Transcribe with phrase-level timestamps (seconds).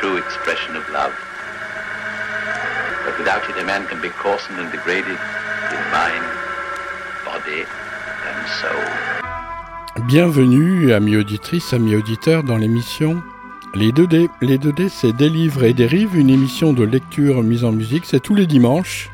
[0.00, 1.12] true expression of love.
[3.04, 5.18] But without it, a man can be coarsened and degraded
[5.76, 6.24] in mind,
[7.24, 7.66] body
[8.28, 8.84] and soul.
[10.06, 13.22] Bienvenue, amis auditrices, amis auditeurs, dans l'émission
[13.74, 14.30] Les 2D.
[14.40, 18.06] Les 2D, c'est Des livres et des une émission de lecture mise en musique.
[18.06, 19.10] C'est tous les dimanches.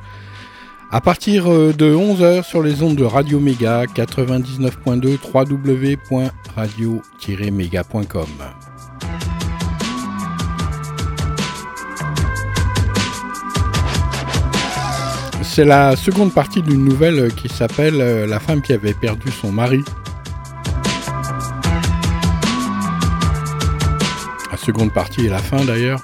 [0.92, 8.28] À partir euh, de 11h sur les ondes de Radio Méga 99.2 www.radio-méga.com.
[15.56, 19.50] C'est la seconde partie d'une nouvelle qui s'appelle euh, La femme qui avait perdu son
[19.50, 19.82] mari.
[24.52, 26.00] La seconde partie et la fin d'ailleurs.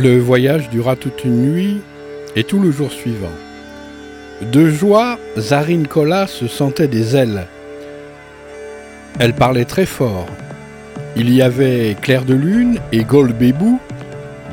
[0.00, 1.80] Le voyage dura toute une nuit
[2.36, 3.32] et tout le jour suivant.
[4.52, 7.48] De joie, Zarine Kola se sentait des ailes.
[9.18, 10.28] Elle parlait très fort.
[11.16, 13.80] Il y avait Claire de Lune et Golbébou,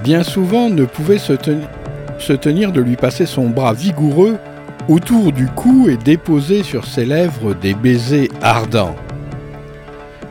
[0.03, 1.33] bien souvent ne pouvait se,
[2.17, 4.37] se tenir de lui passer son bras vigoureux
[4.89, 8.95] autour du cou et déposer sur ses lèvres des baisers ardents.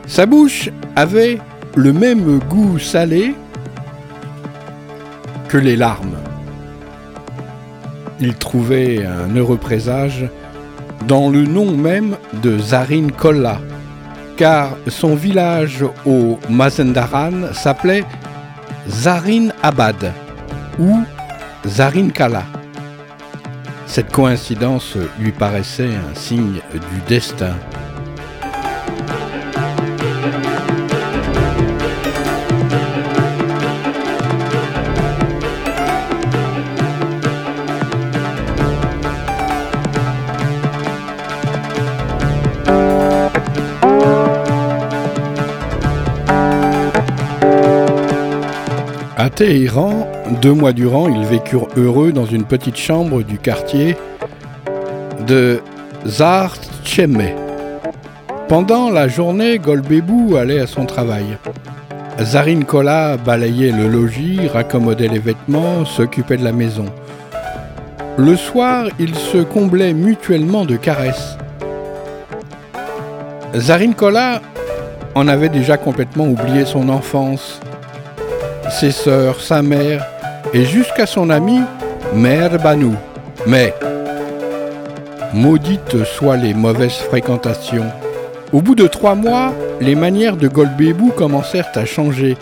[0.07, 1.39] Sa bouche avait
[1.77, 3.33] le même goût salé
[5.57, 6.17] les larmes.
[8.19, 10.27] Il trouvait un heureux présage
[11.07, 13.59] dans le nom même de Zarin Kolla,
[14.37, 18.03] car son village au Mazendaran s'appelait
[18.87, 20.13] Zarin Abad
[20.79, 21.03] ou
[21.67, 22.43] Zarin Kala.
[23.87, 27.55] Cette coïncidence lui paraissait un signe du destin.
[49.35, 50.07] Téhéran,
[50.41, 53.97] deux mois durant, ils vécurent heureux dans une petite chambre du quartier
[55.27, 55.59] de
[56.05, 57.21] Zartcheme.
[58.47, 61.37] Pendant la journée, Golbébou allait à son travail.
[62.21, 66.85] Zarin Kola balayait le logis, raccommodait les vêtements, s'occupait de la maison.
[68.15, 71.37] Le soir, ils se comblaient mutuellement de caresses.
[73.53, 74.41] Zarin Kola
[75.13, 77.59] en avait déjà complètement oublié son enfance
[78.75, 80.05] ses sœurs, sa mère
[80.53, 81.61] et jusqu'à son ami
[82.13, 82.95] Mère Banou.
[83.47, 83.73] Mais,
[85.33, 87.89] maudites soient les mauvaises fréquentations.
[88.51, 92.35] Au bout de trois mois, les manières de Golbébou commencèrent à changer.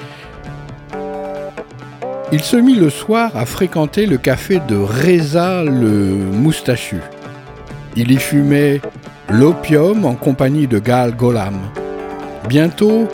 [2.31, 6.97] Il se mit le soir à fréquenter le café de Reza le moustachu.
[7.96, 8.81] Il y fumait
[9.29, 11.59] l'opium en compagnie de Gal Golam.
[12.49, 13.08] Bientôt,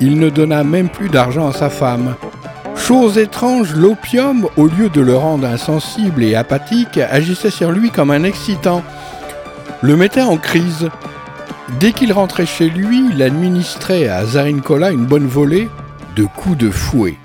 [0.00, 2.14] il ne donna même plus d'argent à sa femme.
[2.88, 8.10] Chose étrange, l'opium, au lieu de le rendre insensible et apathique, agissait sur lui comme
[8.10, 8.82] un excitant,
[9.82, 10.88] le mettait en crise.
[11.80, 15.68] Dès qu'il rentrait chez lui, il administrait à Zarinkola une bonne volée
[16.16, 17.16] de coups de fouet.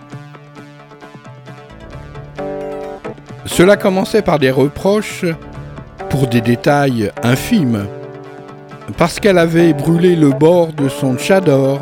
[3.45, 5.23] Cela commençait par des reproches
[6.09, 7.85] pour des détails infimes,
[8.97, 11.79] parce qu'elle avait brûlé le bord de son tchador,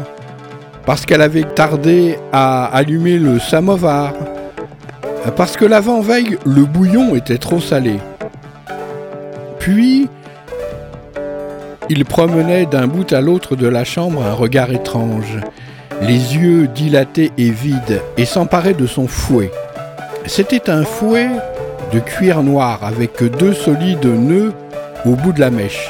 [0.92, 4.12] parce qu'elle avait tardé à allumer le samovar,
[5.38, 7.96] parce que l'avant-veille, le bouillon était trop salé.
[9.58, 10.10] Puis,
[11.88, 15.40] il promenait d'un bout à l'autre de la chambre un regard étrange,
[16.02, 19.50] les yeux dilatés et vides, et s'emparait de son fouet.
[20.26, 21.30] C'était un fouet
[21.94, 24.52] de cuir noir avec deux solides nœuds
[25.06, 25.90] au bout de la mèche.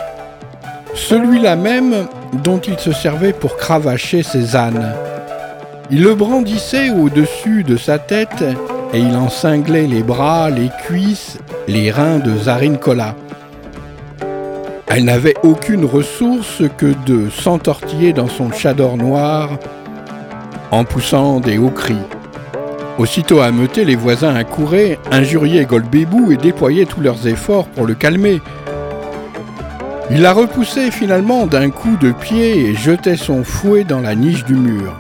[0.93, 2.07] Celui-là même
[2.43, 4.93] dont il se servait pour cravacher ses ânes.
[5.89, 8.43] Il le brandissait au-dessus de sa tête
[8.93, 13.15] et il en cinglait les bras, les cuisses, les reins de Zarine Kola.
[14.87, 19.51] Elle n'avait aucune ressource que de s'entortiller dans son chador noir
[20.71, 21.95] en poussant des hauts cris.
[22.97, 28.41] Aussitôt ameutés, les voisins accouraient, injuriaient Goldbébou et déployaient tous leurs efforts pour le calmer.
[30.13, 34.43] Il la repoussait finalement d'un coup de pied et jetait son fouet dans la niche
[34.43, 34.93] du mur.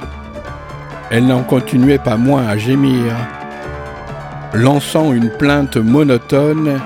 [1.09, 3.13] Elle n'en continuait pas moins à gémir,
[4.53, 6.79] lançant une plainte monotone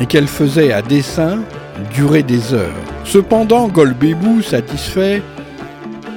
[0.00, 1.40] et qu'elle faisait à dessein
[1.94, 2.72] durer des heures.
[3.04, 5.22] Cependant, Golbébou, satisfait,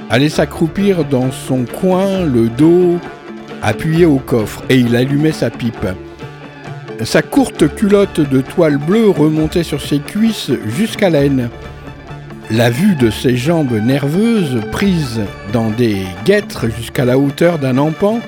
[0.10, 3.00] allait s'accroupir dans son coin, le dos
[3.62, 5.88] appuyé au coffre, et il allumait sa pipe.
[7.04, 11.50] Sa courte culotte de toile bleue remontait sur ses cuisses jusqu'à l'aine.
[12.50, 15.22] La vue de ses jambes nerveuses, prises
[15.52, 18.20] dans des guêtres jusqu'à la hauteur d'un empan,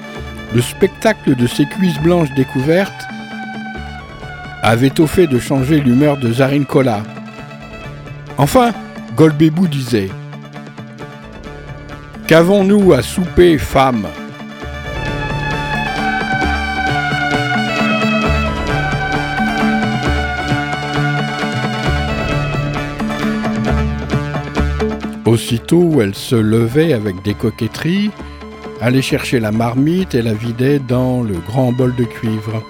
[0.53, 2.93] le spectacle de ses cuisses blanches découvertes,
[4.63, 7.03] avait au fait de changer l'humeur de Zarin Kola.
[8.37, 8.71] Enfin,
[9.15, 10.09] Golbébou disait
[12.27, 14.07] Qu'avons-nous à souper, femme?
[25.27, 28.11] Aussitôt, elle se levait avec des coquetteries,
[28.79, 32.63] allait chercher la marmite et la vidait dans le grand bol de cuivre.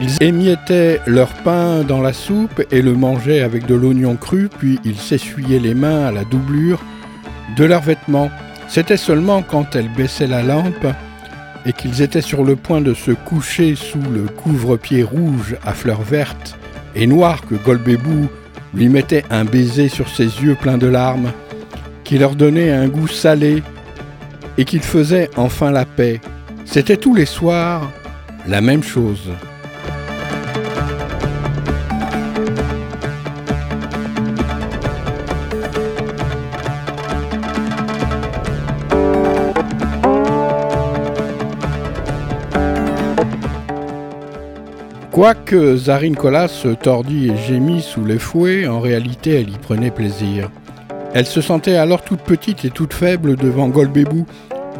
[0.00, 4.80] Ils émiettaient leur pain dans la soupe et le mangeaient avec de l'oignon cru, puis
[4.84, 6.82] ils s'essuyaient les mains à la doublure
[7.56, 8.32] de leurs vêtements.
[8.66, 10.88] C'était seulement quand elle baissait la lampe
[11.66, 16.02] et qu'ils étaient sur le point de se coucher sous le couvre-pied rouge à fleurs
[16.02, 16.58] vertes
[16.96, 18.28] et noires que Golbébou
[18.74, 21.30] lui mettait un baiser sur ses yeux pleins de larmes
[22.06, 23.64] qui leur donnait un goût salé
[24.56, 26.20] et qu'il faisait enfin la paix.
[26.64, 27.90] C'était tous les soirs
[28.46, 29.28] la même chose.
[45.10, 49.90] Quoique Zarine Colas se tordit et gémit sous les fouets, en réalité elle y prenait
[49.90, 50.50] plaisir.
[51.18, 54.26] Elle se sentait alors toute petite et toute faible devant Golbébou,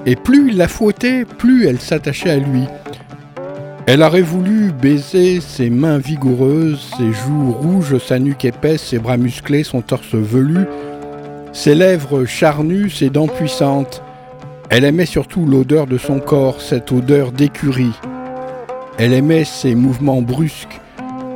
[0.05, 2.65] et plus il la fouettait, plus elle s'attachait à lui.
[3.87, 9.17] Elle aurait voulu baiser ses mains vigoureuses, ses joues rouges, sa nuque épaisse, ses bras
[9.17, 10.67] musclés, son torse velu,
[11.55, 14.03] ses lèvres charnues, ses dents puissantes.
[14.69, 17.99] Elle aimait surtout l'odeur de son corps, cette odeur d'écurie.
[18.99, 20.83] Elle aimait ses mouvements brusques.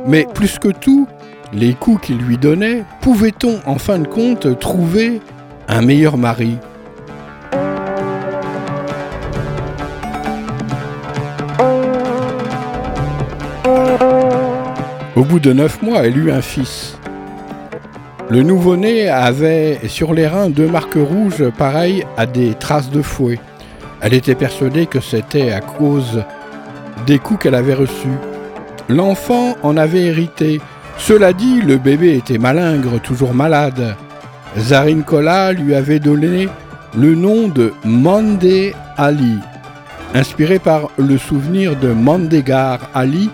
[0.05, 1.07] Mais plus que tout,
[1.53, 5.21] les coups qu'il lui donnait, pouvait-on en fin de compte trouver
[5.67, 6.57] un meilleur mari?
[15.15, 16.97] Au bout de neuf mois, elle eut un fils.
[18.29, 23.39] Le nouveau-né avait sur les reins deux marques rouges pareilles à des traces de fouet.
[23.99, 26.23] Elle était persuadée que c'était à cause
[27.05, 28.17] des coups qu'elle avait reçus.
[28.87, 30.61] L'enfant en avait hérité,
[30.97, 33.95] cela dit, le bébé était malingre, toujours malade.
[34.57, 36.49] Zarin Kola lui avait donné
[36.97, 39.37] le nom de Mandé Ali,
[40.13, 43.29] inspiré par le souvenir de Mandegar Ali,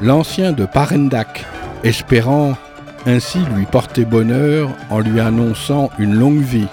[0.00, 1.44] l'ancien de Parendak,
[1.84, 2.54] espérant
[3.06, 6.68] ainsi lui porter bonheur en lui annonçant une longue vie.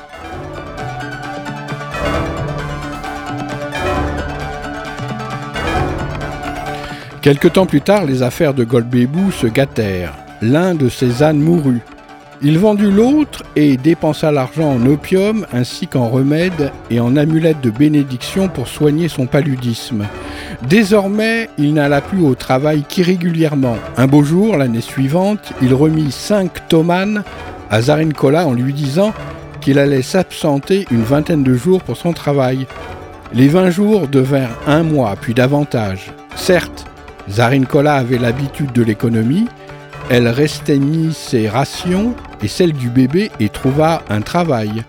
[7.30, 11.82] Quelque temps plus tard, les affaires de Goldbébou se gâtèrent l'un de ses ânes mourut.
[12.42, 17.70] Il vendut l'autre et dépensa l'argent en opium ainsi qu'en remèdes et en amulettes de
[17.70, 20.08] bénédiction pour soigner son paludisme.
[20.68, 23.78] Désormais, il n'alla plus au travail qu'irrégulièrement.
[23.96, 27.24] Un beau jour, l'année suivante, il remit cinq tomanes
[27.70, 29.14] à Zarinkola en lui disant
[29.62, 32.66] qu'il allait s'absenter une vingtaine de jours pour son travail.
[33.36, 36.12] Les vingt jours devinrent un mois, puis davantage.
[36.36, 36.89] Certes,
[37.30, 39.48] Zarinkola avait l'habitude de l'économie,
[40.10, 44.84] elle restreignit ses rations et celles du bébé et trouva un travail.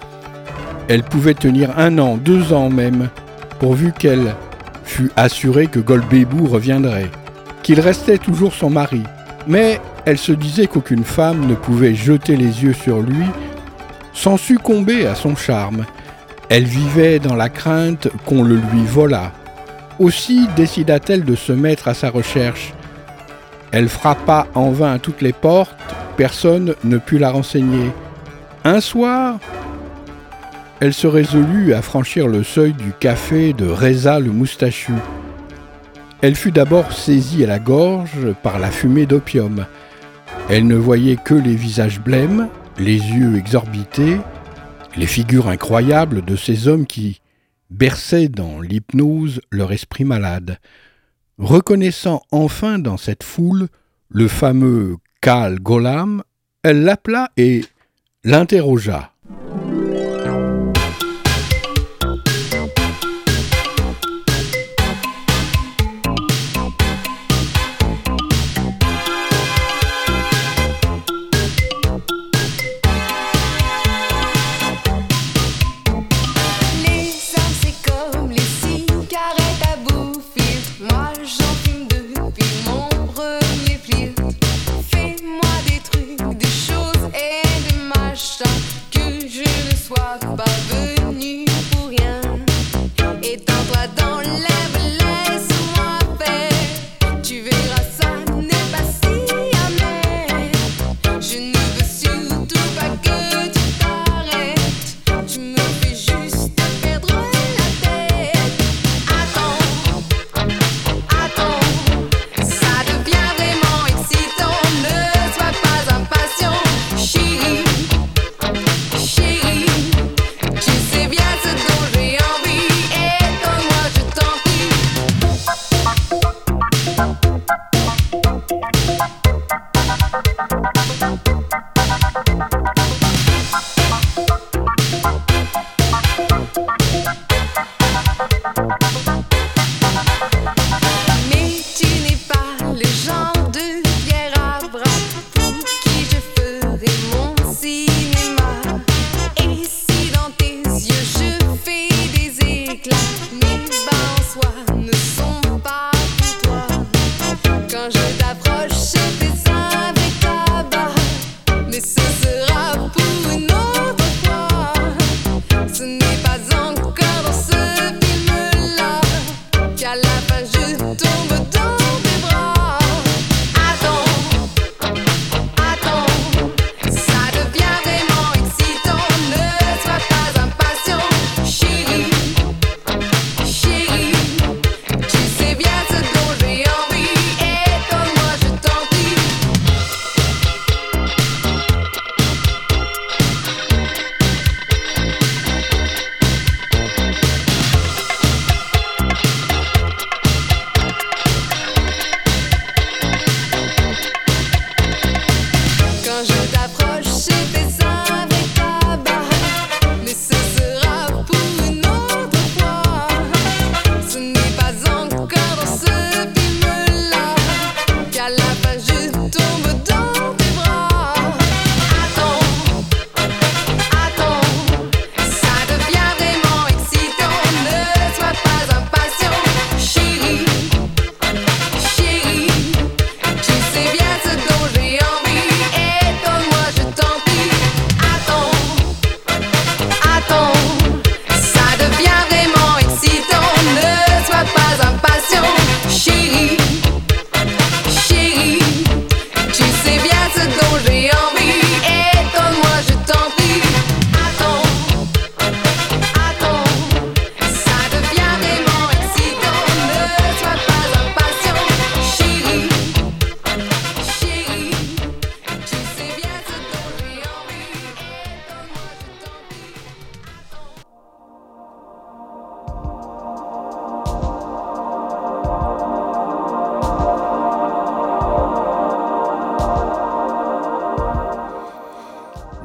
[0.88, 3.08] Elle pouvait tenir un an, deux ans même,
[3.58, 4.34] pourvu qu'elle
[4.84, 7.10] fut assurée que Golbébou reviendrait,
[7.62, 9.02] qu'il restait toujours son mari,
[9.46, 13.26] mais elle se disait qu'aucune femme ne pouvait jeter les yeux sur lui
[14.12, 15.84] sans succomber à son charme.
[16.48, 19.32] Elle vivait dans la crainte qu'on le lui volât.
[20.00, 22.72] Aussi décida-t-elle de se mettre à sa recherche.
[23.70, 25.76] Elle frappa en vain à toutes les portes,
[26.16, 27.90] personne ne put la renseigner.
[28.64, 29.38] Un soir,
[30.80, 34.94] elle se résolut à franchir le seuil du café de Reza le moustachu.
[36.22, 39.66] Elle fut d'abord saisie à la gorge par la fumée d'opium.
[40.48, 44.16] Elle ne voyait que les visages blêmes, les yeux exorbités,
[44.96, 47.19] les figures incroyables de ces hommes qui
[47.70, 50.58] berçaient dans l'hypnose leur esprit malade.
[51.38, 53.68] Reconnaissant enfin dans cette foule
[54.08, 56.22] le fameux Kal Golam,
[56.62, 57.64] elle l'appela et
[58.24, 59.12] l'interrogea.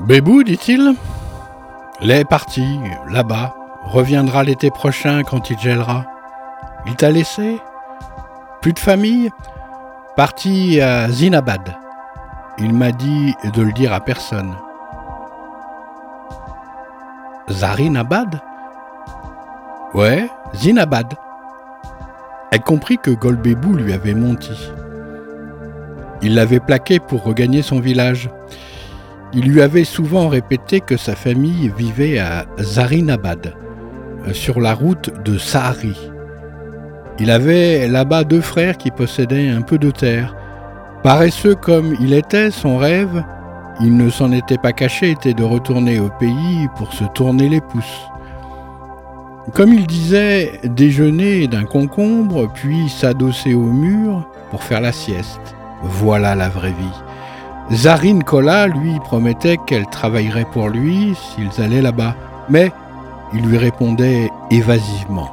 [0.06, 0.94] Bébou, dit-il
[2.00, 6.06] L'est parti, là-bas, reviendra l'été prochain quand il gèlera.
[6.86, 7.60] Il t'a laissé
[8.62, 9.32] Plus de famille?
[10.16, 11.76] Parti à Zinabad.
[12.60, 14.54] Il m'a dit de le dire à personne.
[17.50, 18.40] Zarinabad?
[19.96, 21.16] Ouais, Zinabad.
[22.52, 24.72] Elle comprit que Golbébou lui avait menti.
[26.22, 28.30] Il l'avait plaqué pour regagner son village.
[29.38, 33.54] Il lui avait souvent répété que sa famille vivait à Zarinabad,
[34.26, 35.98] euh, sur la route de Sahari.
[37.20, 40.34] Il avait là-bas deux frères qui possédaient un peu de terre.
[41.04, 43.24] Paresseux comme il était, son rêve,
[43.82, 47.62] il ne s'en était pas caché, était de retourner au pays pour se tourner les
[47.62, 48.08] pouces.
[49.54, 55.56] Comme il disait, déjeuner d'un concombre, puis s'adosser au mur pour faire la sieste.
[55.84, 57.05] Voilà la vraie vie.
[57.72, 62.16] Zarine Kola, lui, promettait qu'elle travaillerait pour lui s'ils allaient là-bas,
[62.50, 62.72] mais
[63.34, 65.32] il lui répondait évasivement.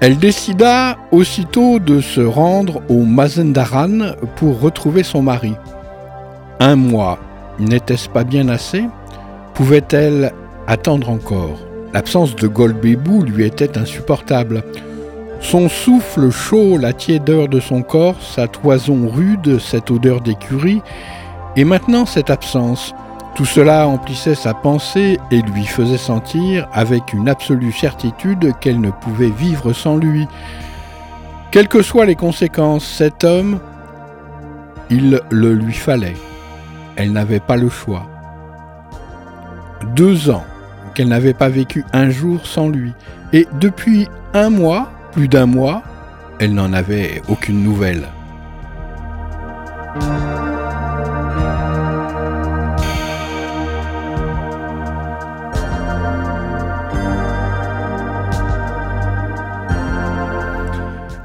[0.00, 5.54] Elle décida aussitôt de se rendre au Mazendaran pour retrouver son mari.
[6.60, 7.18] Un mois,
[7.58, 8.84] n'était-ce pas bien assez?
[9.54, 10.32] Pouvait-elle
[10.68, 11.58] attendre encore?
[11.92, 14.62] L'absence de Golbébou lui était insupportable.
[15.40, 20.82] Son souffle chaud, la tiédeur de son corps, sa toison rude, cette odeur d'écurie,
[21.56, 22.94] et maintenant cette absence.
[23.34, 28.90] Tout cela emplissait sa pensée et lui faisait sentir avec une absolue certitude qu'elle ne
[28.90, 30.26] pouvait vivre sans lui.
[31.50, 33.60] Quelles que soient les conséquences, cet homme,
[34.88, 36.16] il le lui fallait.
[36.96, 38.06] Elle n'avait pas le choix.
[39.94, 40.44] Deux ans
[40.94, 42.92] qu'elle n'avait pas vécu un jour sans lui.
[43.34, 45.82] Et depuis un mois, plus d'un mois,
[46.40, 48.06] elle n'en avait aucune nouvelle.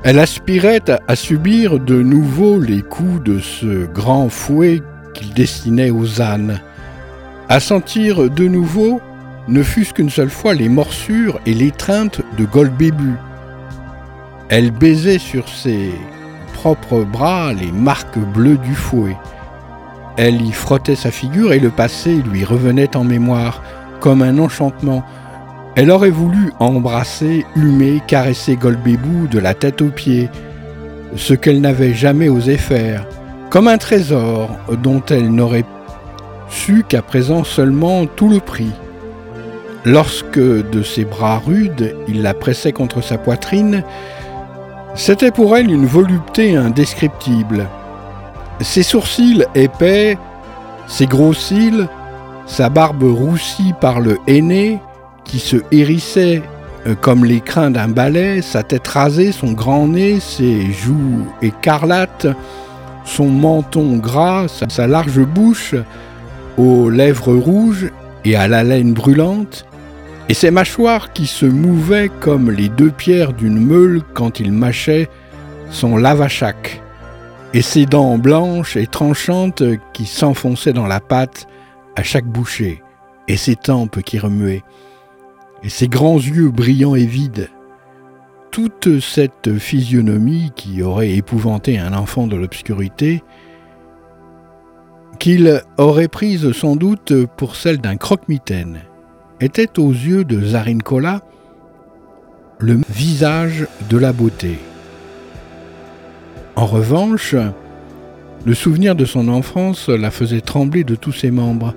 [0.04, 0.80] Elle aspirait
[1.10, 4.82] à subir de nouveau les coups de ce grand fouet
[5.14, 6.62] qu'il destinait aux ânes,
[7.50, 9.02] à sentir de nouveau,
[9.50, 13.18] ne fût-ce qu'une seule fois, les morsures et l'étreinte de Golbébu.
[14.52, 15.92] Elle baisait sur ses
[16.54, 19.16] propres bras les marques bleues du fouet.
[20.18, 23.64] Elle y frottait sa figure et le passé lui revenait en mémoire,
[24.02, 25.06] comme un enchantement,
[25.78, 30.30] elle aurait voulu embrasser, humer, caresser Golbébou de la tête aux pieds,
[31.16, 33.08] ce qu'elle n'avait jamais osé faire,
[33.50, 34.50] comme un trésor
[34.84, 35.64] dont elle n'aurait
[36.50, 38.72] su qu'à présent seulement tout le prix.
[39.86, 43.86] Lorsque de ses bras rudes il la pressait contre sa poitrine,
[44.96, 47.68] c'était pour elle une volupté indescriptible.
[48.60, 50.18] Ses sourcils épais,
[50.88, 51.88] ses gros cils,
[52.46, 54.80] sa barbe roussie par le henné,
[55.24, 56.42] qui se hérissait
[56.88, 62.28] euh, comme les crins d'un balai, sa tête rasée, son grand nez, ses joues écarlates,
[63.06, 65.76] son menton gras, sa large bouche,
[66.58, 67.90] aux lèvres rouges
[68.26, 69.66] et à la laine brûlante,
[70.32, 75.10] et ses mâchoires qui se mouvaient comme les deux pierres d'une meule quand il mâchait
[75.70, 76.82] son lavachac,
[77.54, 81.48] et ses dents blanches et tranchantes qui s'enfonçaient dans la pâte
[81.98, 82.82] à chaque bouchée,
[83.28, 84.64] et ses tempes qui remuaient.
[85.64, 87.50] Et ses grands yeux brillants et vides.
[88.52, 93.22] Toute cette physionomie qui aurait épouvanté un enfant de l'obscurité,
[95.20, 98.84] qu'il aurait prise sans doute pour celle d'un croque-mitaine,
[99.42, 101.22] était aux yeux de Zarinkola
[102.60, 104.60] le visage de la beauté.
[106.56, 107.36] En revanche,
[108.46, 111.74] le souvenir de son enfance la faisait trembler de tous ses membres.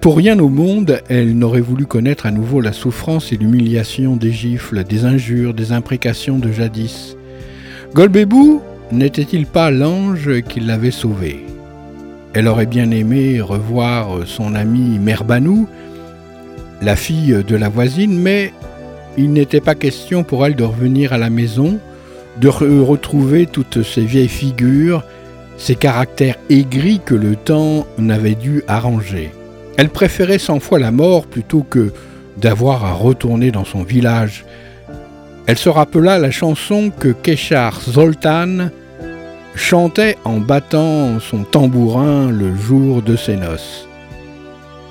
[0.00, 4.32] Pour rien au monde, elle n'aurait voulu connaître à nouveau la souffrance et l'humiliation des
[4.32, 7.16] gifles, des injures, des imprécations de jadis.
[7.94, 11.44] Golbébou n'était-il pas l'ange qui l'avait sauvée?
[12.34, 15.68] Elle aurait bien aimé revoir son amie Merbanou,
[16.80, 18.52] la fille de la voisine, mais
[19.16, 21.78] il n'était pas question pour elle de revenir à la maison,
[22.40, 25.04] de retrouver toutes ces vieilles figures,
[25.56, 29.32] ces caractères aigris que le temps n'avait dû arranger.
[29.76, 31.92] Elle préférait cent fois la mort plutôt que
[32.36, 34.44] d'avoir à retourner dans son village.
[35.46, 38.68] Elle se rappela la chanson que Keshar Zoltan
[39.56, 43.87] chantait en battant son tambourin le jour de ses noces.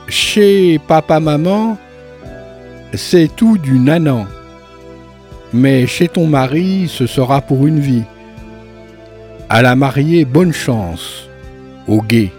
[0.08, 1.78] Chez papa-maman,
[2.93, 4.26] c'est tout du nanan,
[5.54, 8.04] mais chez ton mari, ce sera pour une vie.
[9.50, 11.28] À la mariée, bonne chance,
[11.88, 12.32] au guet.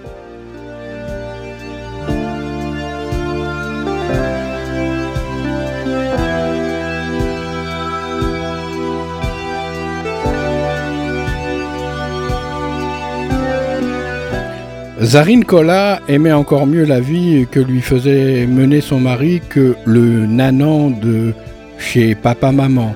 [15.09, 20.27] Zarine Kola aimait encore mieux la vie que lui faisait mener son mari que le
[20.27, 21.33] nanan de
[21.79, 22.95] chez papa-maman.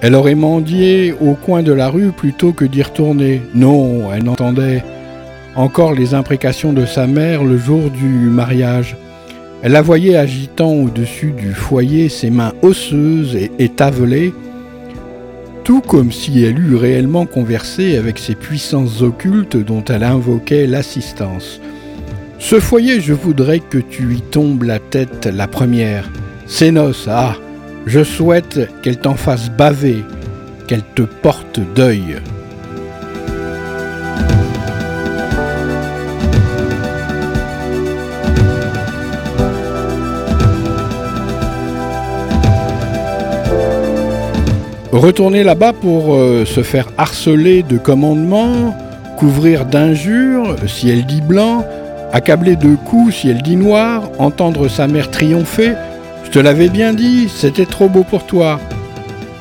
[0.00, 3.42] Elle aurait mendié au coin de la rue plutôt que d'y retourner.
[3.52, 4.84] Non, elle n'entendait
[5.56, 8.96] encore les imprécations de sa mère le jour du mariage.
[9.64, 14.32] Elle la voyait agitant au-dessus du foyer ses mains osseuses et étavelées,
[15.64, 21.60] tout comme si elle eût réellement conversé avec ces puissances occultes dont elle invoquait l'assistance.
[22.38, 26.10] Ce foyer, je voudrais que tu y tombes la tête la première.
[26.46, 27.36] Ces noces, ah,
[27.86, 30.04] je souhaite qu'elle t'en fasse baver,
[30.68, 32.16] qu'elle te porte deuil.
[44.94, 48.78] Retourner là-bas pour euh, se faire harceler de commandements,
[49.18, 51.66] couvrir d'injures si elle dit blanc,
[52.12, 55.72] accabler de coups si elle dit noir, entendre sa mère triompher.
[56.24, 58.60] Je te l'avais bien dit, c'était trop beau pour toi.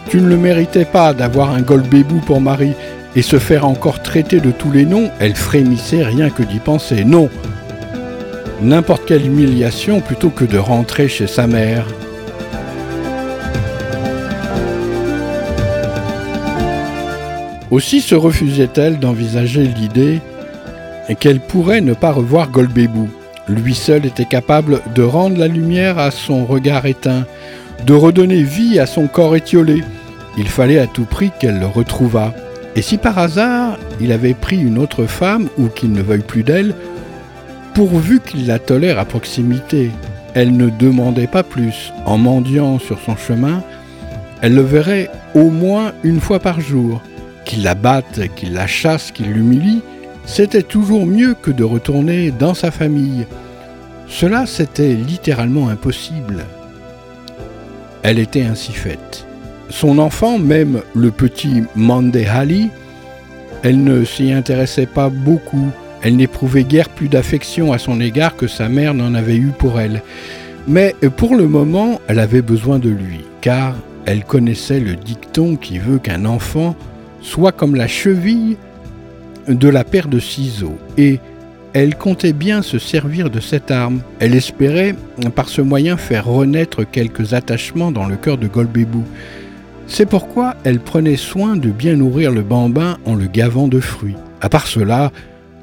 [0.09, 2.73] Tu ne le méritais pas d'avoir un golbébou pour mari
[3.15, 7.05] et se faire encore traiter de tous les noms, elle frémissait rien que d'y penser.
[7.05, 7.29] Non,
[8.59, 11.85] n'importe quelle humiliation plutôt que de rentrer chez sa mère.
[17.73, 20.21] Aussi se refusait-elle d'envisager l'idée
[21.19, 23.09] qu'elle pourrait ne pas revoir Golbébou.
[23.47, 27.25] Lui seul était capable de rendre la lumière à son regard éteint,
[27.87, 29.81] de redonner vie à son corps étiolé.
[30.37, 32.35] Il fallait à tout prix qu'elle le retrouvât.
[32.75, 36.43] Et si par hasard il avait pris une autre femme ou qu'il ne veuille plus
[36.43, 36.75] d'elle,
[37.73, 39.89] pourvu qu'il la tolère à proximité,
[40.35, 41.91] elle ne demandait pas plus.
[42.05, 43.63] En mendiant sur son chemin,
[44.43, 47.01] elle le verrait au moins une fois par jour
[47.45, 49.81] qu'il la batte, qu'il la chasse, qu'il l'humilie,
[50.25, 53.25] c'était toujours mieux que de retourner dans sa famille.
[54.07, 56.45] Cela, c'était littéralement impossible.
[58.03, 59.25] Elle était ainsi faite.
[59.69, 62.69] Son enfant, même le petit Mandehali,
[63.63, 65.69] elle ne s'y intéressait pas beaucoup.
[66.01, 69.79] Elle n'éprouvait guère plus d'affection à son égard que sa mère n'en avait eu pour
[69.79, 70.01] elle.
[70.67, 73.75] Mais pour le moment, elle avait besoin de lui, car
[74.05, 76.75] elle connaissait le dicton qui veut qu'un enfant
[77.23, 78.57] soit comme la cheville
[79.47, 81.19] de la paire de ciseaux, et
[81.73, 84.01] elle comptait bien se servir de cette arme.
[84.19, 84.95] Elle espérait
[85.33, 89.03] par ce moyen faire renaître quelques attachements dans le cœur de Golbébou.
[89.87, 94.15] C'est pourquoi elle prenait soin de bien nourrir le bambin en le gavant de fruits.
[94.39, 95.11] À part cela,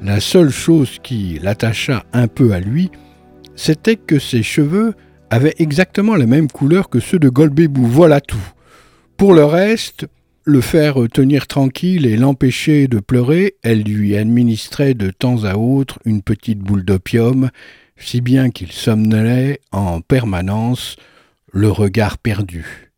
[0.03, 2.91] la seule chose qui l'attacha un peu à lui,
[3.55, 4.95] c'était que ses cheveux
[5.29, 7.85] avaient exactement la même couleur que ceux de Golbébou.
[7.85, 8.51] Voilà tout.
[9.15, 10.07] Pour le reste,
[10.43, 15.99] le faire tenir tranquille et l'empêcher de pleurer, elle lui administrait de temps à autre
[16.05, 17.49] une petite boule d'opium,
[17.97, 20.95] si bien qu'il somnolait en permanence,
[21.51, 22.90] le regard perdu.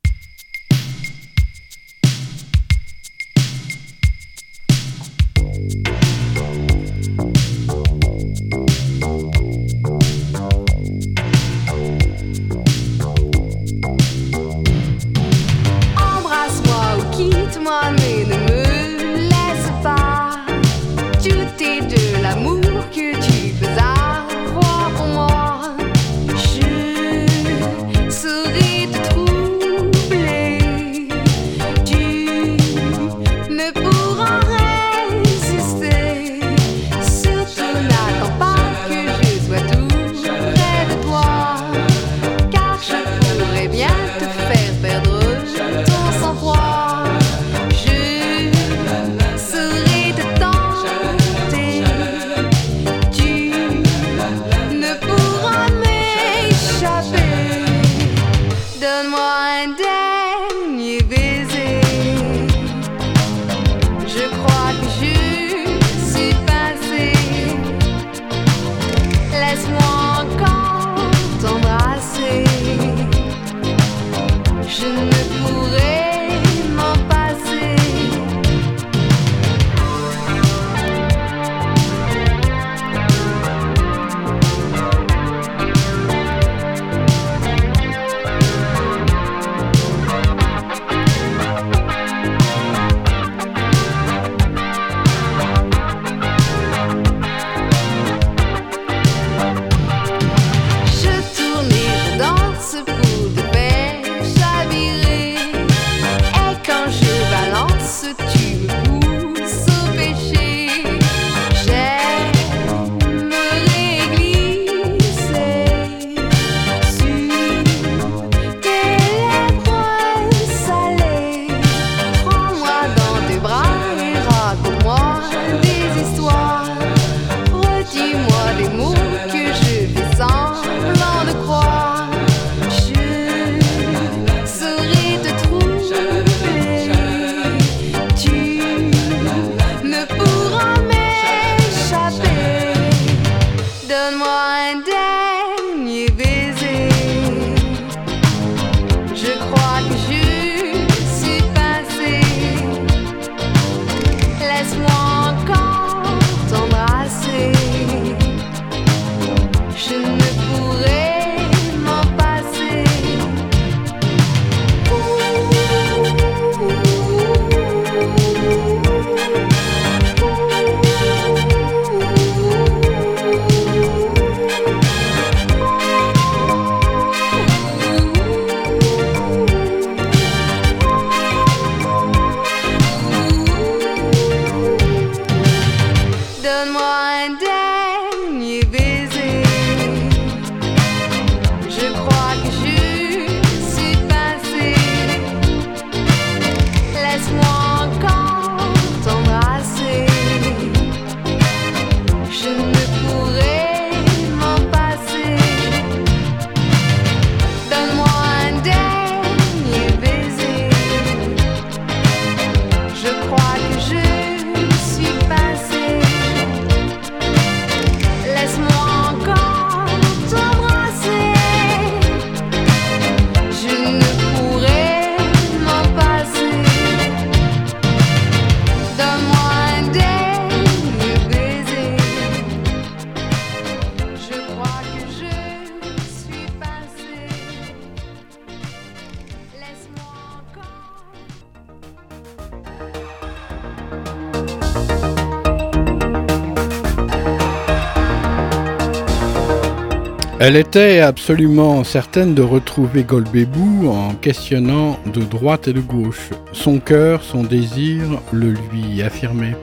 [250.46, 256.32] Elle était absolument certaine de retrouver Golbébou en questionnant de droite et de gauche.
[256.52, 258.04] Son cœur, son désir
[258.34, 259.56] le lui affirmait.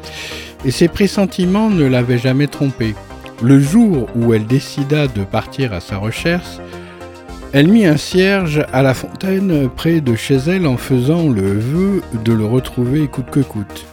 [0.64, 2.94] Et ses pressentiments ne l'avaient jamais trompée.
[3.42, 6.60] Le jour où elle décida de partir à sa recherche,
[7.52, 12.00] elle mit un cierge à la fontaine près de chez elle en faisant le vœu
[12.24, 13.84] de le retrouver coûte que coûte.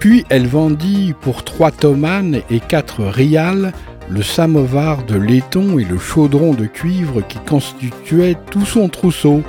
[0.00, 3.72] Puis elle vendit pour trois tomanes et quatre rials
[4.10, 9.42] le samovar de laiton et le chaudron de cuivre qui constituaient tout son trousseau.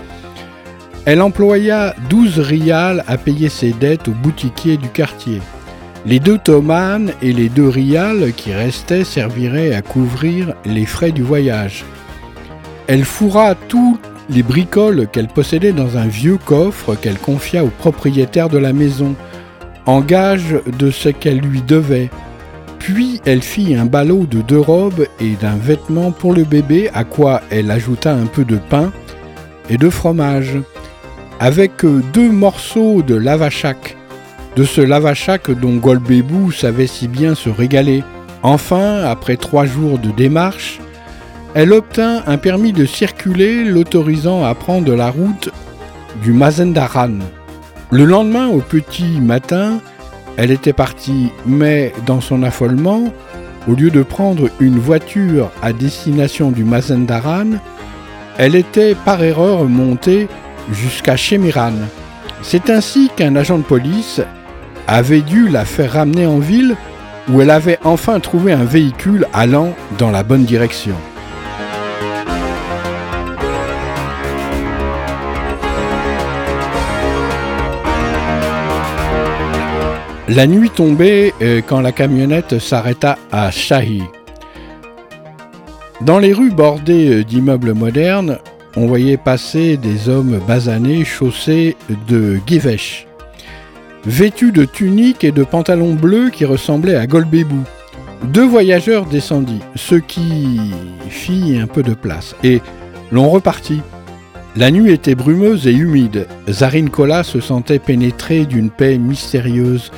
[1.05, 5.41] Elle employa douze rials à payer ses dettes au boutiquier du quartier.
[6.05, 11.23] Les deux tomanes et les deux rials qui restaient serviraient à couvrir les frais du
[11.23, 11.83] voyage.
[12.87, 18.49] Elle fourra tous les bricoles qu'elle possédait dans un vieux coffre qu'elle confia au propriétaire
[18.49, 19.15] de la maison,
[19.85, 22.09] en gage de ce qu'elle lui devait.
[22.81, 27.03] Puis elle fit un ballot de deux robes et d'un vêtement pour le bébé, à
[27.03, 28.91] quoi elle ajouta un peu de pain
[29.69, 30.57] et de fromage,
[31.39, 33.95] avec deux morceaux de lavachac,
[34.55, 38.03] de ce lavachac dont Golbébou savait si bien se régaler.
[38.41, 40.79] Enfin, après trois jours de démarche,
[41.53, 45.49] elle obtint un permis de circuler l'autorisant à prendre la route
[46.23, 47.19] du Mazendaran.
[47.91, 49.81] Le lendemain, au petit matin,
[50.37, 53.11] elle était partie, mais dans son affolement,
[53.67, 57.51] au lieu de prendre une voiture à destination du Mazendaran,
[58.37, 60.27] elle était par erreur montée
[60.71, 61.73] jusqu'à Chemiran.
[62.41, 64.21] C'est ainsi qu'un agent de police
[64.87, 66.75] avait dû la faire ramener en ville
[67.29, 70.95] où elle avait enfin trouvé un véhicule allant dans la bonne direction.
[80.33, 84.01] La nuit tombait euh, quand la camionnette s'arrêta à Shahi.
[85.99, 88.37] Dans les rues bordées euh, d'immeubles modernes,
[88.77, 91.75] on voyait passer des hommes basanés chaussés
[92.07, 93.07] de givesh,
[94.05, 97.63] vêtus de tuniques et de pantalons bleus qui ressemblaient à Golbébou.
[98.23, 100.61] Deux voyageurs descendit, ce qui
[101.09, 102.61] fit un peu de place, et
[103.11, 103.81] l'on repartit.
[104.55, 106.27] La nuit était brumeuse et humide.
[106.49, 109.91] Zarin Kola se sentait pénétré d'une paix mystérieuse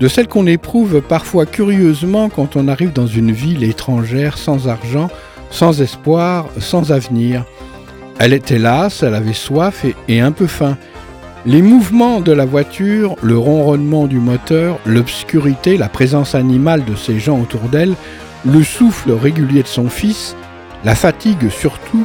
[0.00, 5.10] de celle qu'on éprouve parfois curieusement quand on arrive dans une ville étrangère sans argent,
[5.50, 7.44] sans espoir, sans avenir.
[8.18, 10.76] Elle était lasse, elle avait soif et, un peu faim.
[11.46, 17.18] Les mouvements de la voiture, le ronronnement du moteur, l'obscurité, la présence animale de ces
[17.18, 17.94] gens autour d'elle,
[18.44, 20.34] le souffle régulier de son fils,
[20.84, 22.04] la fatigue surtout,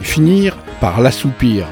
[0.00, 1.66] finirent par l'assoupir.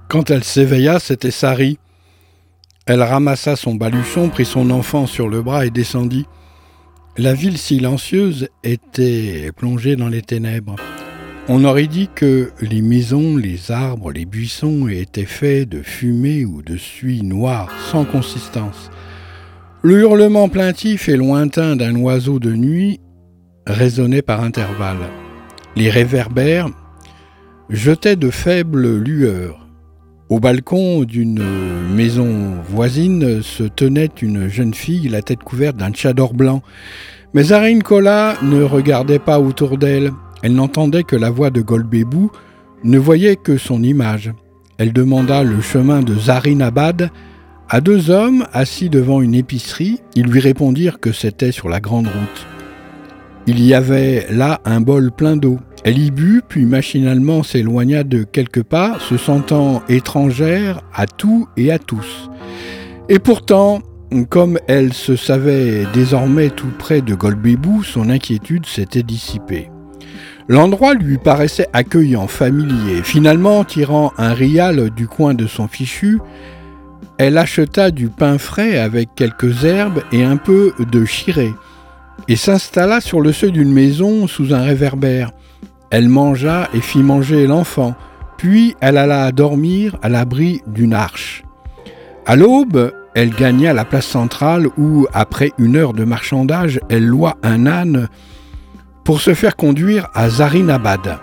[0.08, 1.78] Quand elle s'éveilla, c'était Sari.
[2.86, 6.26] Elle ramassa son baluchon, prit son enfant sur le bras et descendit.
[7.16, 10.76] La ville silencieuse était plongée dans les ténèbres.
[11.48, 16.62] On aurait dit que les maisons, les arbres, les buissons étaient faits de fumée ou
[16.62, 18.90] de suie noire, sans consistance.
[19.82, 23.00] Le hurlement plaintif et lointain d'un oiseau de nuit
[23.66, 25.08] résonnait par intervalles.
[25.74, 26.68] Les réverbères
[27.70, 29.65] jetaient de faibles lueurs.
[30.28, 31.44] Au balcon d'une
[31.94, 36.62] maison voisine se tenait une jeune fille, la tête couverte d'un tchador blanc.
[37.32, 40.12] Mais Zarine Kola ne regardait pas autour d'elle.
[40.42, 42.32] Elle n'entendait que la voix de Golbébou,
[42.82, 44.32] ne voyait que son image.
[44.78, 47.10] Elle demanda le chemin de Zarinabad
[47.68, 50.00] à deux hommes assis devant une épicerie.
[50.16, 52.46] Ils lui répondirent que c'était sur la grande route.
[53.46, 55.60] Il y avait là un bol plein d'eau.
[55.86, 61.70] Elle y but, puis machinalement s'éloigna de quelques pas, se sentant étrangère à tout et
[61.70, 62.28] à tous.
[63.08, 63.82] Et pourtant,
[64.28, 69.70] comme elle se savait désormais tout près de Golbébou, son inquiétude s'était dissipée.
[70.48, 73.04] L'endroit lui paraissait accueillant, familier.
[73.04, 76.18] Finalement, tirant un rial du coin de son fichu,
[77.16, 81.54] elle acheta du pain frais avec quelques herbes et un peu de chiré,
[82.26, 85.30] et s'installa sur le seuil d'une maison sous un réverbère.
[85.90, 87.94] Elle mangea et fit manger l'enfant,
[88.36, 91.44] puis elle alla dormir à l'abri d'une arche.
[92.26, 97.36] À l'aube, elle gagna la place centrale où, après une heure de marchandage, elle loua
[97.42, 98.08] un âne
[99.04, 101.18] pour se faire conduire à Zarinabad.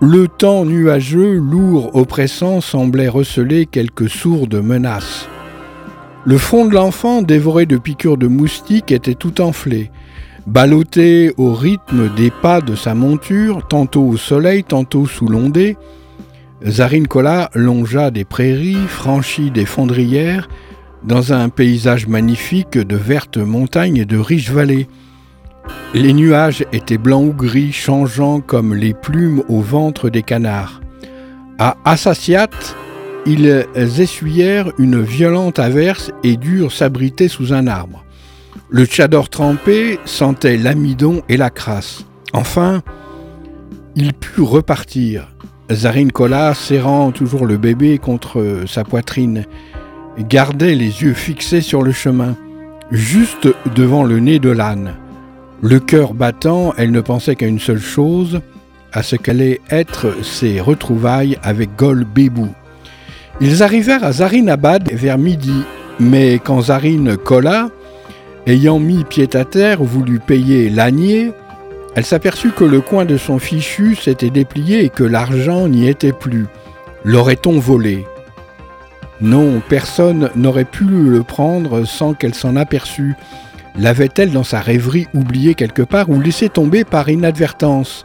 [0.00, 5.28] Le temps nuageux, lourd, oppressant, semblait receler quelques sourdes menaces.
[6.24, 9.90] Le front de l'enfant, dévoré de piqûres de moustiques, était tout enflé.
[10.46, 15.78] Ballotté au rythme des pas de sa monture, tantôt au soleil, tantôt sous l'ondée,
[16.66, 20.48] Zarin Kola longea des prairies, franchit des fondrières,
[21.02, 24.86] dans un paysage magnifique de vertes montagnes et de riches vallées.
[25.94, 30.80] Les nuages étaient blancs ou gris, changeant comme les plumes au ventre des canards.
[31.58, 32.50] À Assasiat,
[33.26, 38.03] ils essuyèrent une violente averse et durent s'abriter sous un arbre.
[38.70, 42.06] Le tchador trempé sentait l'amidon et la crasse.
[42.32, 42.82] Enfin,
[43.94, 45.28] il put repartir.
[45.70, 49.44] Zarine Kola, serrant toujours le bébé contre sa poitrine,
[50.18, 52.36] gardait les yeux fixés sur le chemin,
[52.90, 54.94] juste devant le nez de l'âne.
[55.62, 58.40] Le cœur battant, elle ne pensait qu'à une seule chose,
[58.92, 62.48] à ce qu'allaient être ses retrouvailles avec Gol Bébou.
[63.40, 65.64] Ils arrivèrent à Zarinabad vers midi,
[66.00, 67.68] mais quand Zarine Kola
[68.46, 71.32] Ayant mis pied à terre, voulut payer l'ânier,
[71.94, 76.12] elle s'aperçut que le coin de son fichu s'était déplié et que l'argent n'y était
[76.12, 76.46] plus.
[77.04, 78.04] L'aurait-on volé?
[79.20, 83.14] Non, personne n'aurait pu le prendre sans qu'elle s'en aperçût.
[83.78, 88.04] L'avait-elle dans sa rêverie oublié quelque part ou laissé tomber par inadvertance?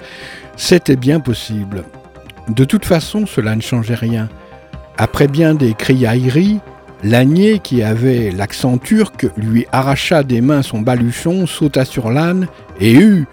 [0.55, 1.83] C'était bien possible.
[2.47, 4.29] De toute façon, cela ne changeait rien.
[4.97, 6.59] Après bien des criailleries,
[7.03, 12.47] L'ânier, qui avait l'accent turc, lui arracha des mains son baluchon, sauta sur l'âne
[12.79, 13.25] et eut.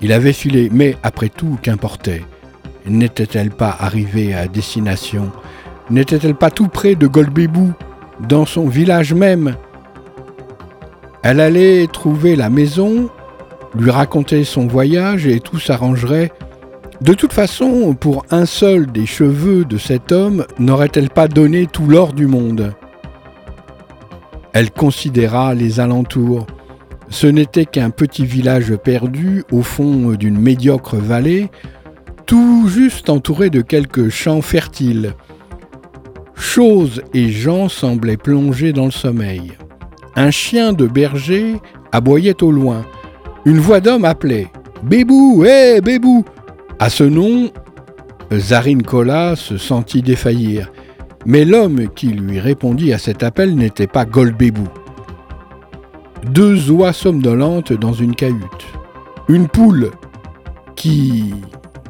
[0.00, 2.22] Il avait filé, mais après tout, qu'importait?
[2.86, 5.32] N'était-elle pas arrivée à destination?
[5.90, 7.72] N'était-elle pas tout près de Golbébou,
[8.28, 9.56] dans son village même?
[11.22, 13.10] Elle allait trouver la maison,
[13.74, 16.30] lui raconter son voyage et tout s'arrangerait.
[17.02, 21.86] De toute façon, pour un seul des cheveux de cet homme, n'aurait-elle pas donné tout
[21.86, 22.72] l'or du monde?
[24.54, 26.46] Elle considéra les alentours.
[27.10, 31.50] Ce n'était qu'un petit village perdu au fond d'une médiocre vallée,
[32.24, 35.12] tout juste entouré de quelques champs fertiles.
[36.34, 39.52] Choses et gens semblaient plongés dans le sommeil.
[40.16, 41.56] Un chien de berger
[41.92, 42.86] aboyait au loin.
[43.44, 44.48] Une voix d'homme appelait
[44.82, 46.24] Bébou, hé, Bébou
[46.78, 47.50] à ce nom,
[48.32, 50.70] Zarine Kola se sentit défaillir,
[51.24, 54.68] mais l'homme qui lui répondit à cet appel n'était pas Golbébou.
[56.30, 58.66] Deux oies somnolentes dans une cahute.
[59.28, 59.90] Une poule
[60.74, 61.34] qui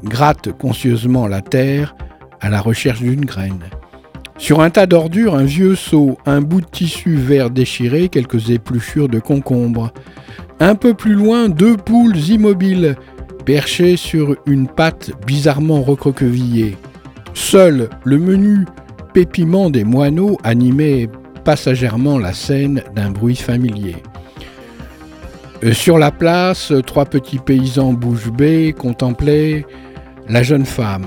[0.05, 1.97] gratte conscieusement la terre
[2.41, 3.64] à la recherche d'une graine.
[4.39, 9.09] Sur un tas d'ordures, un vieux seau, un bout de tissu vert déchiré, quelques épluchures
[9.09, 9.93] de concombre.
[10.61, 12.97] Un peu plus loin, deux poules immobiles
[13.47, 16.77] perché sur une patte bizarrement recroquevillée.
[17.33, 18.67] Seul le menu
[19.15, 21.09] pépiment des moineaux animait
[21.45, 23.97] passagèrement la scène d'un bruit familier.
[25.65, 29.65] Euh, sur la place, trois petits paysans bouche bée contemplaient
[30.29, 31.07] la jeune femme.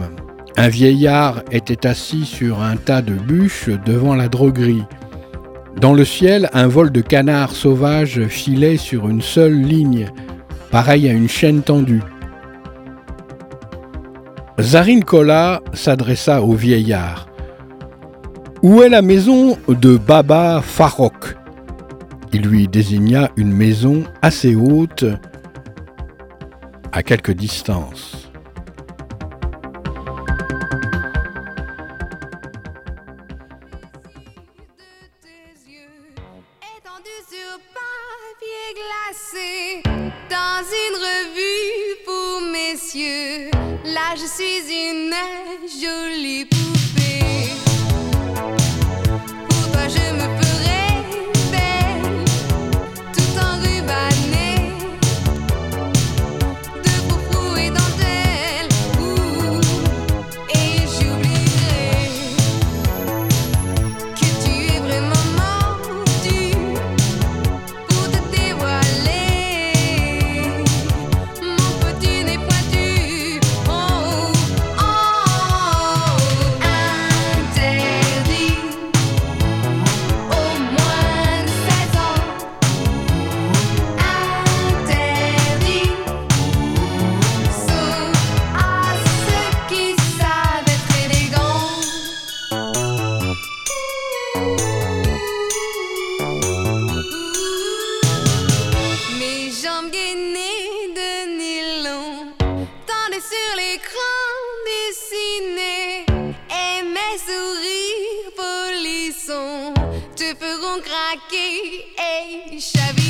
[0.55, 4.85] Un vieillard était assis sur un tas de bûches devant la droguerie.
[5.79, 10.09] Dans le ciel, un vol de canards sauvages filait sur une seule ligne,
[10.71, 12.01] pareil à une chaîne tendue.
[14.61, 17.27] Zarin Kola s'adressa au vieillard.
[18.61, 21.37] Où est la maison de Baba Farok
[22.33, 25.05] Il lui désigna une maison assez haute,
[26.91, 28.28] à quelque distance.
[110.35, 111.85] feront craquer.
[111.97, 113.08] Hey, Chavis.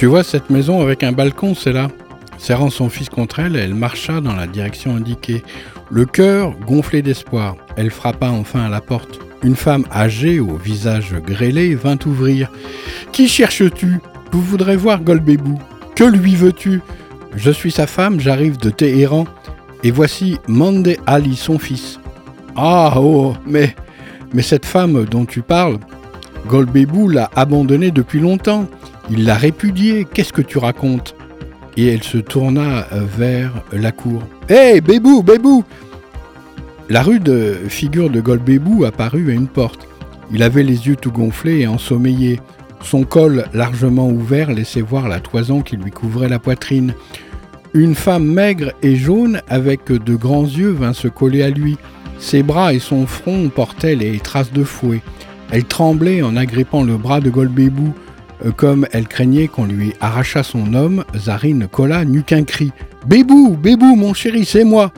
[0.00, 1.88] Tu vois cette maison avec un balcon, c'est là.
[2.38, 5.42] Serrant son fils contre elle, elle marcha dans la direction indiquée.
[5.90, 9.20] Le cœur gonflé d'espoir, elle frappa enfin à la porte.
[9.42, 12.50] Une femme âgée, au visage grêlé, vint ouvrir.
[13.12, 14.00] Qui cherches-tu?
[14.32, 15.58] Je voudrais voir Golbébou.
[15.94, 16.80] Que lui veux-tu?
[17.36, 19.26] Je suis sa femme, j'arrive de Téhéran.
[19.84, 22.00] Et voici Mande Ali, son fils.
[22.56, 23.76] Ah, oh, mais,
[24.32, 25.76] mais cette femme dont tu parles,
[26.46, 28.66] Golbébou l'a abandonnée depuis longtemps.
[29.10, 30.06] Il l'a répudiée.
[30.12, 31.16] Qu'est-ce que tu racontes?
[31.76, 34.22] Et elle se tourna vers la cour.
[34.48, 35.64] Hé, hey, Bébou, Bébou
[36.88, 39.88] La rude figure de Golbébou apparut à une porte.
[40.32, 42.40] Il avait les yeux tout gonflés et ensommeillés.
[42.82, 46.94] Son col largement ouvert laissait voir la toison qui lui couvrait la poitrine.
[47.74, 51.76] Une femme maigre et jaune avec de grands yeux vint se coller à lui.
[52.18, 55.02] Ses bras et son front portaient les traces de fouet.
[55.50, 57.92] Elle tremblait en agrippant le bras de Golbébou.
[58.56, 62.72] Comme elle craignait qu'on lui arrachât son homme, Zarine Kola n'eut qu'un cri.
[63.06, 64.92] Bébou, Bébou, mon chéri, c'est moi.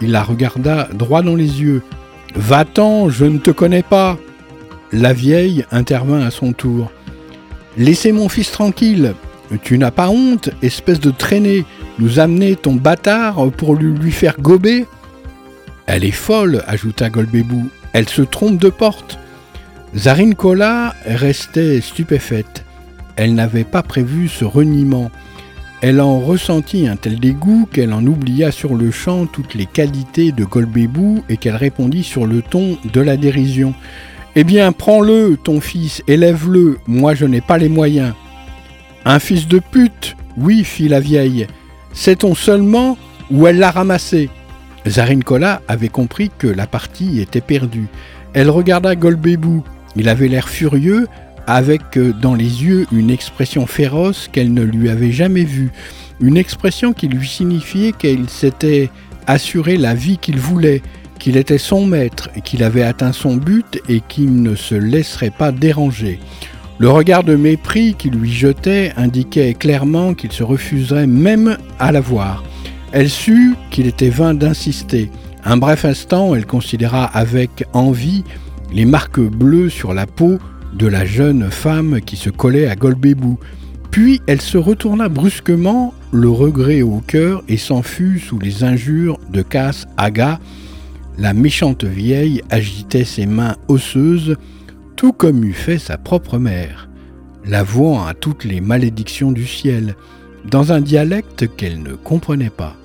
[0.00, 1.82] Il la regarda droit dans les yeux.
[2.34, 4.16] Va-t'en, je ne te connais pas.
[4.92, 6.90] La vieille intervint à son tour.
[7.76, 9.14] Laissez mon fils tranquille.
[9.62, 11.64] Tu n'as pas honte, espèce de traînée,
[11.98, 14.86] nous amener ton bâtard pour lui, faire gober
[15.86, 17.68] Elle est folle, ajouta Golbébou.
[17.92, 19.18] Elle se trompe de porte.
[19.96, 22.64] Zarine Kola restait stupéfaite.
[23.18, 25.10] Elle n'avait pas prévu ce reniement.
[25.80, 30.30] Elle en ressentit un tel dégoût qu'elle en oublia sur le champ toutes les qualités
[30.30, 33.74] de Golbébou et qu'elle répondit sur le ton de la dérision.
[34.36, 38.14] Eh bien, prends-le, ton fils, élève-le, moi je n'ai pas les moyens.
[39.04, 41.48] Un fils de pute Oui, fit la vieille.
[41.92, 42.96] Sait-on seulement
[43.32, 44.30] où elle l'a ramassé?
[44.86, 47.88] Zarine Kola avait compris que la partie était perdue.
[48.32, 49.64] Elle regarda Golbébou.
[49.96, 51.08] Il avait l'air furieux,
[51.48, 55.72] avec euh, dans les yeux une expression féroce qu'elle ne lui avait jamais vue,
[56.20, 58.90] une expression qui lui signifiait qu'il s'était
[59.26, 60.82] assuré la vie qu'il voulait,
[61.18, 65.50] qu'il était son maître, qu'il avait atteint son but et qu'il ne se laisserait pas
[65.50, 66.20] déranger.
[66.76, 72.00] Le regard de mépris qu'il lui jetait indiquait clairement qu'il se refuserait même à la
[72.00, 72.44] voir.
[72.92, 75.10] Elle sut qu'il était vain d'insister.
[75.44, 78.22] Un bref instant, elle considéra avec envie
[78.70, 80.38] les marques bleues sur la peau
[80.74, 83.38] de la jeune femme qui se collait à Golbébou.
[83.90, 89.18] Puis elle se retourna brusquement, le regret au cœur, et s'en fut sous les injures
[89.30, 90.40] de Cass Aga.
[91.16, 94.36] La méchante vieille agitait ses mains osseuses,
[94.96, 96.88] tout comme eût fait sa propre mère,
[97.44, 99.96] la vouant à toutes les malédictions du ciel,
[100.48, 102.76] dans un dialecte qu'elle ne comprenait pas.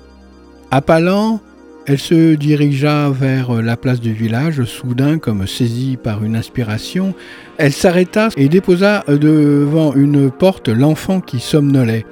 [0.70, 1.40] Appalant,
[1.86, 7.14] elle se dirigea vers la place du village, soudain comme saisie par une inspiration.
[7.58, 12.06] Elle s'arrêta et déposa devant une porte l'enfant qui somnolait.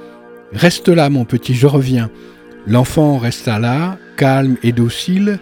[0.52, 2.10] Reste là, mon petit, je reviens.
[2.66, 5.38] L'enfant resta là, calme et docile,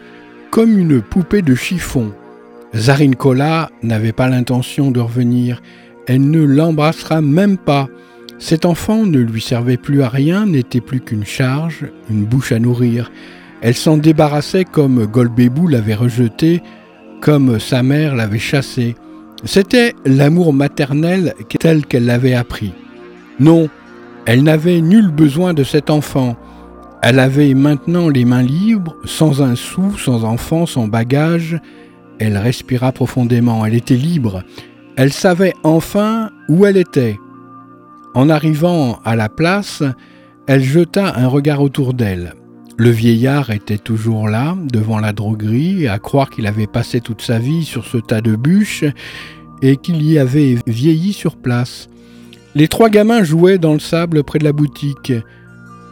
[0.51, 2.13] comme une poupée de chiffon.
[2.75, 5.61] Zarine Kola n'avait pas l'intention de revenir.
[6.07, 7.89] Elle ne l'embrassera même pas.
[8.39, 12.59] Cet enfant ne lui servait plus à rien, n'était plus qu'une charge, une bouche à
[12.61, 13.11] nourrir.
[13.63, 16.63] Elle s'en débarrassait comme Golbébou l'avait rejeté,
[17.21, 18.95] comme sa mère l'avait chassé.
[19.45, 22.73] C'était l'amour maternel tel qu'elle l'avait appris.
[23.39, 23.69] Non,
[24.27, 26.37] elle n'avait nul besoin de cet enfant.
[27.03, 31.59] Elle avait maintenant les mains libres, sans un sou, sans enfant, sans bagage.
[32.19, 34.43] Elle respira profondément, elle était libre.
[34.97, 37.19] Elle savait enfin où elle était.
[38.15, 39.83] En arrivant à la place,
[40.47, 42.35] elle jeta un regard autour d'elle.
[42.81, 47.39] Le vieillard était toujours là, devant la droguerie, à croire qu'il avait passé toute sa
[47.39, 48.87] vie sur ce tas de bûches
[49.61, 51.91] et qu'il y avait vieilli sur place.
[52.55, 55.13] Les trois gamins jouaient dans le sable près de la boutique.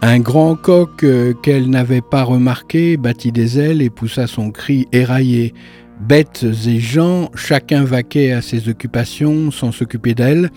[0.01, 4.87] Un grand coq euh, qu'elle n'avait pas remarqué battit des ailes et poussa son cri
[4.91, 5.53] éraillé.
[6.01, 10.51] Bêtes et gens, chacun vaquait à ses occupations sans s'occuper d'elle.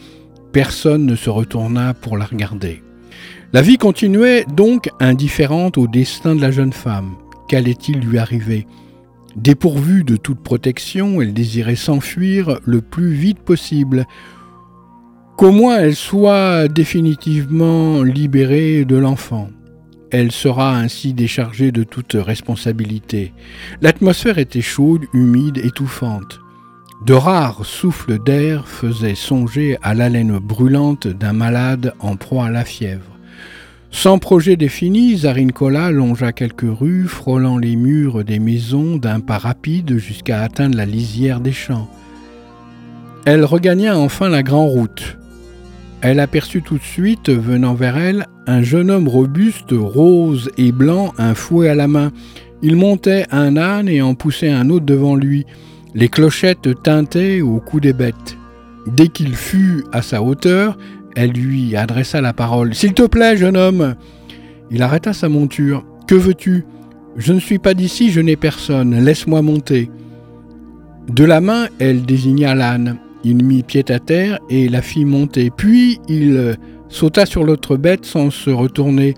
[0.53, 2.81] Personne ne se retourna pour la regarder.
[3.53, 7.15] La vie continuait donc indifférente au destin de la jeune femme.
[7.49, 8.65] Qu'allait-il lui arriver?
[9.35, 14.07] Dépourvue de toute protection, elle désirait s'enfuir le plus vite possible.
[15.35, 19.49] Qu'au moins elle soit définitivement libérée de l'enfant.
[20.11, 23.33] Elle sera ainsi déchargée de toute responsabilité.
[23.81, 26.39] L'atmosphère était chaude, humide, étouffante.
[27.05, 32.63] De rares souffles d'air faisaient songer à l'haleine brûlante d'un malade en proie à la
[32.63, 33.10] fièvre.
[33.91, 39.97] Sans projet défini, Zarinkola longea quelques rues, frôlant les murs des maisons d'un pas rapide
[39.97, 41.89] jusqu'à atteindre la lisière des champs.
[43.25, 45.17] Elle regagna enfin la grande route.
[46.01, 51.13] Elle aperçut tout de suite, venant vers elle, un jeune homme robuste, rose et blanc,
[51.19, 52.11] un fouet à la main.
[52.63, 55.45] Il montait un âne et en poussait un autre devant lui.
[55.93, 58.37] Les clochettes tintaient au cou des bêtes.
[58.87, 60.77] Dès qu'il fut à sa hauteur,
[61.15, 62.73] elle lui adressa la parole.
[62.73, 63.95] S'il te plaît, jeune homme.
[64.69, 65.85] Il arrêta sa monture.
[66.07, 66.65] Que veux-tu?
[67.17, 69.03] Je ne suis pas d'ici, je n'ai personne.
[69.03, 69.89] Laisse-moi monter.
[71.09, 72.97] De la main, elle désigna l'âne.
[73.23, 75.51] Il mit pied à terre et la fit monter.
[75.55, 76.57] Puis il
[76.89, 79.15] sauta sur l'autre bête sans se retourner.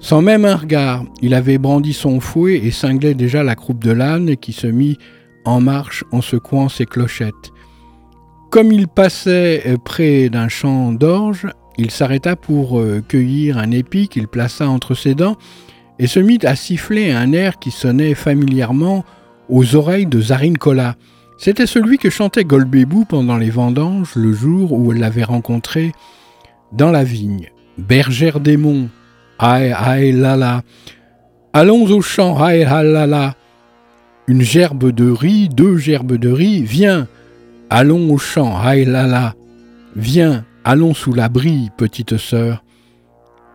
[0.00, 3.90] Sans même un regard, il avait brandi son fouet et cinglait déjà la croupe de
[3.90, 4.98] l'âne qui se mit
[5.46, 7.53] en marche en secouant ses clochettes.
[8.54, 14.06] Comme il passait euh, près d'un champ d'orge, il s'arrêta pour euh, cueillir un épi
[14.06, 15.36] qu'il plaça entre ses dents
[15.98, 19.04] et se mit à siffler un air qui sonnait familièrement
[19.48, 20.94] aux oreilles de Zarine Kola.
[21.36, 25.90] C'était celui que chantait Golbébou pendant les vendanges le jour où elle l'avait rencontré
[26.70, 27.50] dans la vigne.
[27.76, 28.88] Bergère des monts,
[29.40, 30.62] aïe aïe la la.
[31.52, 33.34] Allons au champ, aïe aïe la la.
[34.28, 37.08] Une gerbe de riz, deux gerbes de riz, viens.
[37.76, 39.34] Allons au champ, aïe la la.
[39.96, 42.62] Viens, allons sous l'abri, petite sœur.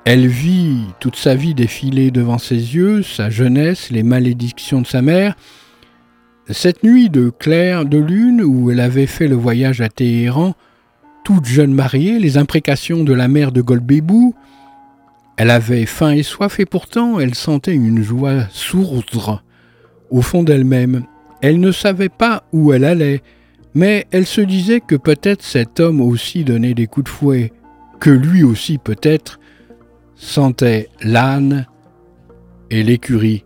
[0.03, 5.01] Elle vit toute sa vie défiler devant ses yeux, sa jeunesse, les malédictions de sa
[5.01, 5.35] mère.
[6.49, 10.53] Cette nuit de clair de lune où elle avait fait le voyage à Téhéran,
[11.23, 14.35] toute jeune mariée, les imprécations de la mère de Golbébou,
[15.37, 19.39] elle avait faim et soif et pourtant elle sentait une joie sourde
[20.09, 21.05] au fond d'elle-même.
[21.41, 23.21] Elle ne savait pas où elle allait,
[23.73, 27.53] mais elle se disait que peut-être cet homme aussi donnait des coups de fouet,
[27.99, 29.39] que lui aussi peut-être
[30.15, 31.67] sentait l'âne
[32.69, 33.45] et l'écurie.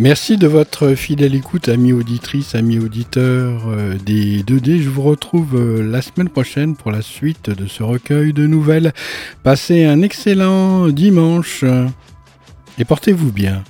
[0.00, 4.80] Merci de votre fidèle écoute, amis auditrices, amis auditeurs euh, des 2D.
[4.80, 8.94] Je vous retrouve euh, la semaine prochaine pour la suite de ce recueil de nouvelles.
[9.42, 11.66] Passez un excellent dimanche
[12.78, 13.62] et portez-vous bien.